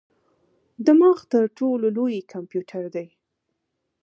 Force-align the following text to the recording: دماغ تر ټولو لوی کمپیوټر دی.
دماغ 0.87 1.17
تر 1.31 1.43
ټولو 1.57 1.87
لوی 1.97 2.19
کمپیوټر 2.33 2.83
دی. 2.95 3.07